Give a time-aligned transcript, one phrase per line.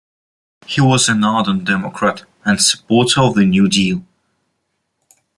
[0.65, 4.03] He was an ardent Democrat and supporter of the New Deal.